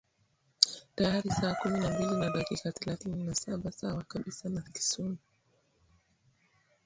[0.95, 5.17] tayari saa kumi na mbili na dakika thelathini na saba sawa kabisa na kisumu